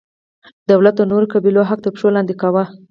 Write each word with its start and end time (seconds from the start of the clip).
دولت 0.71 0.93
د 0.97 1.01
نورو 1.11 1.31
قبیلو 1.33 1.67
حق 1.69 1.79
تر 1.83 1.89
پښو 1.93 2.15
لاندې 2.15 2.33
کاوه. 2.41 2.63